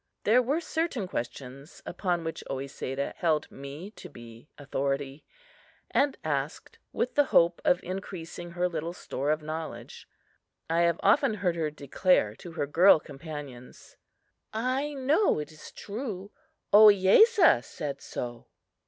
[0.23, 5.23] There were certain questions upon which Oesedah held me to be authority,
[5.91, 10.07] and asked with the hope of increasing her little store of knowledge.
[10.67, 13.95] I have often heard her declare to her girl companions:
[14.51, 16.31] "I know it is true;
[16.73, 18.47] Ohiyesa said so!"